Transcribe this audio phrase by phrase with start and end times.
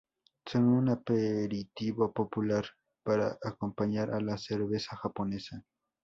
[0.47, 2.65] Son un aperitivo popular
[3.03, 5.63] para acompañar a la cerveza japonesa.